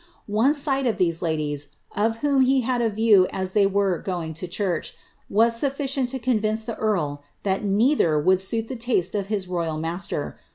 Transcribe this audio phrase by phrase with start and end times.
[0.25, 4.33] One sight of these ladies, of whom he had a view as they were going
[4.33, 4.95] to church,
[5.29, 9.77] was sulHcient to convince the earl that neither would suit the taste of his royal
[9.77, 10.39] master.